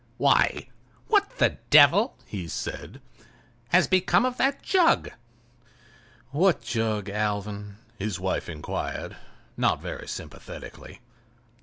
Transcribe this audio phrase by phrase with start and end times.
[0.17, 3.01] "Why!—what the devil," he said,
[3.69, 5.11] "has become of that jug?"
[6.31, 9.15] "What jug, Alvan?" his wife inquired,
[9.57, 11.01] not very sympathetically.